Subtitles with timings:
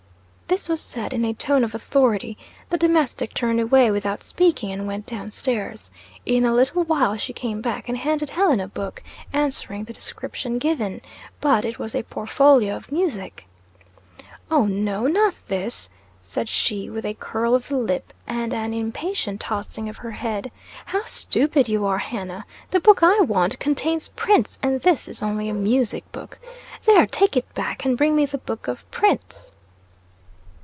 [0.51, 2.37] This was said in a tone of authority.
[2.69, 5.89] The domestic turned away without speaking and went down stairs.
[6.25, 9.01] In a little while she came back, and handed Helen a book,
[9.31, 10.99] answering the description given.
[11.39, 13.47] But it was a portfolio of music.
[14.51, 15.07] "O no!
[15.07, 15.87] Not this!"
[16.21, 20.51] said she, with a curl of the lip, and an impatient tossing of her head.
[20.87, 22.45] "How stupid you are, Hannah!
[22.71, 26.39] The book I want, contains prints, and this is only a music book!
[26.83, 27.07] There!
[27.07, 29.53] Take it back, and bring me the book of prints."